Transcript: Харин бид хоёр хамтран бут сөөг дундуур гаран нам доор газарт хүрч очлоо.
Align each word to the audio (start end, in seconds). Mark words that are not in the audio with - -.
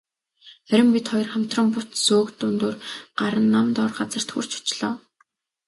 Харин 0.67 0.89
бид 0.93 1.05
хоёр 1.11 1.27
хамтран 1.31 1.67
бут 1.73 1.89
сөөг 2.05 2.29
дундуур 2.39 2.75
гаран 3.19 3.45
нам 3.55 3.67
доор 3.77 3.91
газарт 3.99 4.29
хүрч 4.31 4.51
очлоо. 4.59 4.93